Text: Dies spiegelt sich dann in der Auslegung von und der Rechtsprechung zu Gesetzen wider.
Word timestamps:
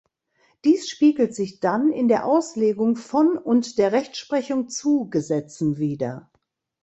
Dies 0.65 0.89
spiegelt 0.89 1.35
sich 1.35 1.59
dann 1.59 1.91
in 1.91 2.07
der 2.07 2.25
Auslegung 2.25 2.95
von 2.95 3.37
und 3.37 3.77
der 3.77 3.91
Rechtsprechung 3.91 4.67
zu 4.67 5.07
Gesetzen 5.11 5.77
wider. 5.77 6.31